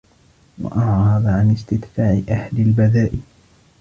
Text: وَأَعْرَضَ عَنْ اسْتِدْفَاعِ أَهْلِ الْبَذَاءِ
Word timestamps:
وَأَعْرَضَ 0.61 1.25
عَنْ 1.25 1.51
اسْتِدْفَاعِ 1.51 2.21
أَهْلِ 2.29 2.59
الْبَذَاءِ 2.61 3.11